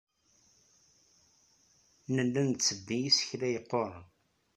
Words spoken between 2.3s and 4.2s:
nettebbi isekla yeqquren.